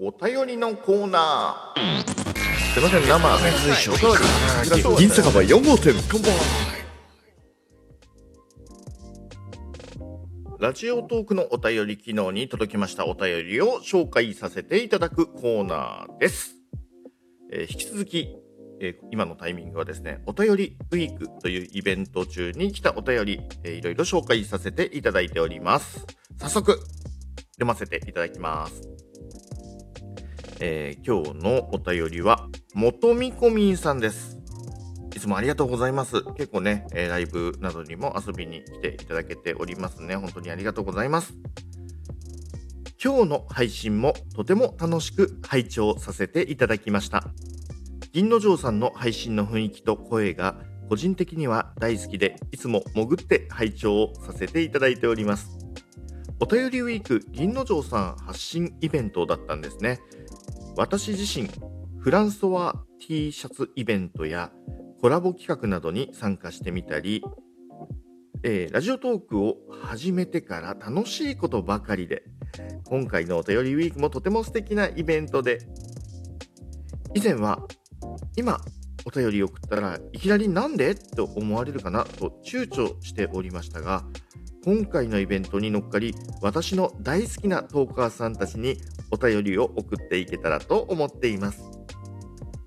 [0.00, 2.06] お便りのコーナー。
[2.72, 2.82] すい。
[2.84, 3.18] ません、生、
[4.96, 6.38] 銀酒場4号店、こんばんは。
[10.60, 14.88] ラジオトークのお便り機能に届きましたお便りを紹介させてい。
[14.88, 16.54] ただくコーナーです。
[17.50, 18.36] えー引き続き、
[18.80, 21.64] えー今のタイミングはですね、お便りウィークとい。
[21.64, 23.82] うイベント中に来たお便り、えーい。
[23.82, 23.94] ろい。
[23.96, 25.02] ろ紹介させてい。
[25.02, 25.28] ただい。
[25.28, 26.06] ております。
[26.38, 26.78] 早速、
[27.54, 28.12] 読ませてい。
[28.12, 29.07] ただきます。
[30.60, 34.38] えー今日のお便りは、元みこみんさんです。
[35.14, 36.24] いつもありがとうございます。
[36.36, 40.16] 結構ね、えーライブなどにも遊びに来ていただけておりますね。
[40.16, 41.34] 本当にありがとうございます。
[43.02, 47.28] 今日の配信もとても楽しく拝聴させていただきました。
[48.12, 50.56] 銀之丞さんの配信の雰囲気と声が
[50.88, 55.56] 個人的には大好きで、いつも潜って拝聴をさせていただいております。
[56.40, 60.00] お便りウィーク銀之丞さん発信イベントだったんですね。
[60.78, 61.48] 私自身、
[61.98, 64.52] フランソワ T シャツイベントや
[65.00, 67.24] コラボ企画などに参加してみたり、
[68.44, 72.22] えーラジオトークを始めてから楽しいことばかりで、
[72.84, 75.58] 今回のお便りウィークもとても素敵なイベントで、
[77.12, 77.66] 以前は、
[78.36, 78.60] 今、
[79.04, 80.94] お便り送ったらいきなりなんで？
[80.94, 84.04] と思われるかなと躊躇しておりましたが、
[84.64, 88.78] 今回のイベントに乗っかり、私の大好きなトーカーさんたちに
[89.10, 91.62] お便りを送っていけたらと思っています。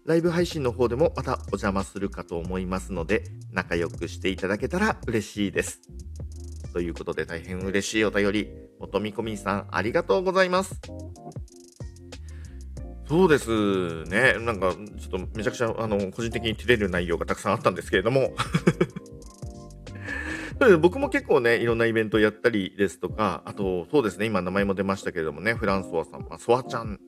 [0.05, 5.81] ライブ配信の方でもまたお邪魔するかと思いますので、仲良くしていただけたら嬉しいです。
[6.73, 8.47] ということで大変嬉しいお便り、
[8.79, 10.79] 元みこみさんありがとうございます。
[13.07, 14.37] そうですね。
[14.39, 18.33] なんか、ちょっとめちゃくちゃ、あの、個人的に照れる内容がたくさんあったんですけれども。
[20.79, 26.99] 僕も結構ね、いろんなイベントやったりですとか、あと、そうですね、今名前も出ましたけれどもね、フランソワさん、まあ、ソワちゃん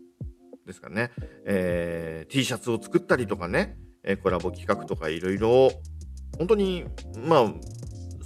[0.66, 1.12] ですかね、
[1.46, 5.72] えー T シャツを作ったりとかね、えーコラボ企画とかいろいろ、
[6.38, 6.86] 本当に、
[7.28, 7.54] まあ、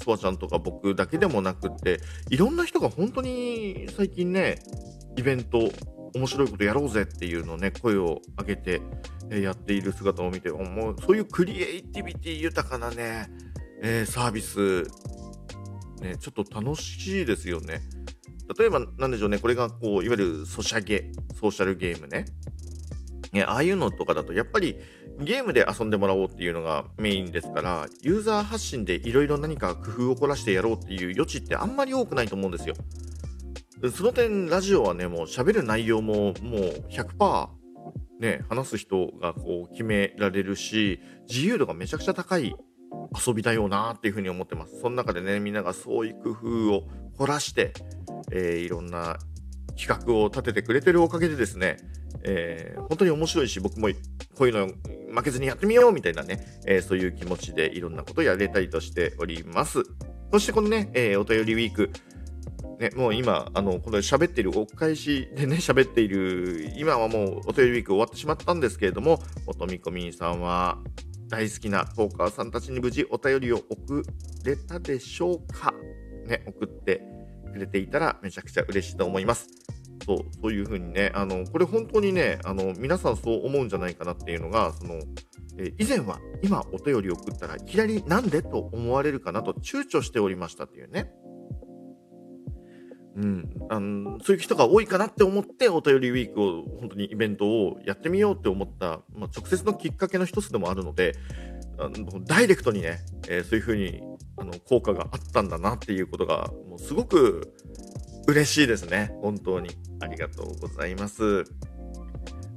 [0.03, 1.99] ソワちゃんとか僕だけでもなくって、
[2.29, 4.59] いろんな人が本当に最近ね、
[5.17, 5.69] イベント、
[6.15, 8.81] 面白いことやろうぜっていうのをね、声を上げて、
[9.29, 13.27] えーやっている姿を見て、もうそういうクリエイティビティ豊かなね、
[13.81, 14.85] えーサービス、
[16.01, 17.81] ね、ちょっと楽しいですよね。
[18.57, 22.25] 例えば、なんでしょうね、これがこう、いわゆるソシャゲ、ソーシャルゲームね。
[23.33, 24.77] ねああいうのとかだと、やっぱり
[25.19, 32.75] ゲームで遊んでもらおうっていうのがメインですから、ユーザー発信でいろいろ何か工夫を凝らしてやろうっていう余地ってあんまり多くないと思うんですよ。
[33.93, 37.49] その点、ラジオはね、もう喋る内容ももう100%
[38.19, 42.55] ね、話す人がこう決められるし、自由度がめちゃくちゃ高い
[43.15, 44.79] 遊びだよなっていうふうに思ってます。
[44.81, 46.87] その中でね、みんながそういう工夫を
[47.17, 47.73] 凝らして、
[48.31, 49.17] えーいろんな
[49.77, 51.77] 企画を立ててくれてるおかげでですね、
[52.23, 53.89] えー本当に面白いし、僕も
[54.35, 54.67] こういうの
[55.15, 59.83] 負けずにやってみようみたいなね、えーそういう気持ちでいろんなことをやれたりとしております。
[60.31, 61.91] そしてこのね、えーお便りウィーク、
[62.79, 70.77] ね、もう今、あの、この喋っている、お返しでね、喋っている、今はもうお便りウィーク終わってしまったんですけれども、元みこみんさんは
[71.29, 74.03] 大好きなトーカーさんたちに無事お便りを送
[74.45, 75.73] れたでしょうか？
[76.25, 77.01] ね、送って
[77.53, 79.47] くれていたらめちゃくちゃ嬉しいと思います。
[80.05, 84.95] そう、そういうふうにね、あの、これ本当にね、あの、皆さんそう思うんじゃないかなっていうのが、その、
[85.59, 91.11] え以前は今お便り送ったらいきなりなんでと思われるかなと躊躇しておりましたっていうね。
[93.17, 101.15] うん、あのそういう人が多いかなって思ってお便りウィークを本当にイベントをやってみようって思った、まあ、直接のきっかけの一つでもあるので
[101.79, 104.01] あのダイレクトにね、えーそういうふうに
[104.37, 107.55] あの効果があったんだなっていうことがもうすごく
[108.27, 109.11] 嬉しいですね。
[109.21, 109.69] 本当に。
[109.99, 111.45] ありがとうございます。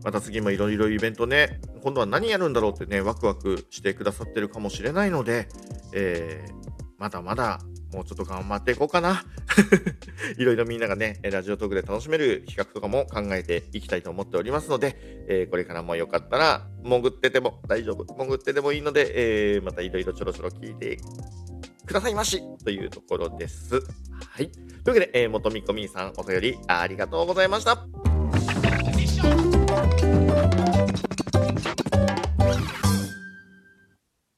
[0.05, 5.49] また次もいろいろイベントね今度は何やるんだろうってねワクワクしてくださってるかもしれないので、
[5.95, 6.61] えー
[6.99, 7.61] まだまだ
[7.95, 9.25] もうちょっと頑張っていこうかな。
[10.39, 14.97] いろいろみんながね、ラジオトークで楽しめる企画とかも考えていきたいと思っておりますので、
[15.29, 18.05] えーこれからもよかったら、潜ってても大丈夫。
[18.05, 20.99] 潜ってでもいいので、えーまたいろいろちょろちょろ聞いて
[21.87, 23.75] くださいましというところです。
[23.75, 24.51] はい。
[24.51, 28.10] というわけで、えー、元みこみさんお便りありがとうございました。